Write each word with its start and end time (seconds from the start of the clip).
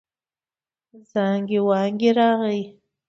زانګې 1.11 1.59
وانګې 1.67 2.11
راغی. 2.17 2.61